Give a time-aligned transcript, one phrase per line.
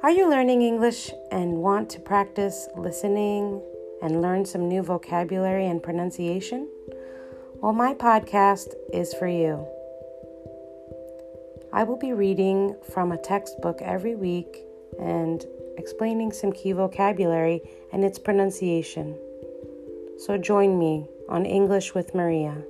[0.00, 3.60] Are you learning English and want to practice listening
[4.00, 6.68] and learn some new vocabulary and pronunciation?
[7.56, 9.66] Well, my podcast is for you.
[11.72, 14.58] I will be reading from a textbook every week
[15.00, 15.44] and
[15.76, 17.60] explaining some key vocabulary
[17.92, 19.18] and its pronunciation.
[20.18, 22.62] So join me on English with Maria.